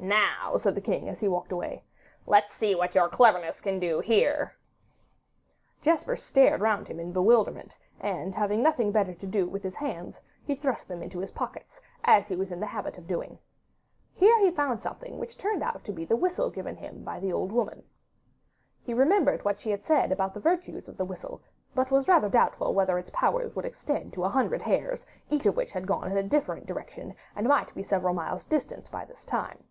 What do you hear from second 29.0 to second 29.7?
this time.